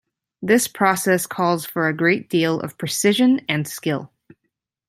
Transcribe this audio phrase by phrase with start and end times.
[0.41, 4.11] This process calls for a great deal of precision and skill.